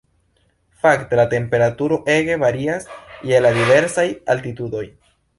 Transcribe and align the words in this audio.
Fakte 0.83 1.17
la 1.19 1.25
temperaturo 1.33 1.99
ege 2.13 2.37
varias 2.43 2.87
je 3.33 3.43
la 3.47 3.51
diversaj 3.59 4.07
altitudoj. 4.35 4.83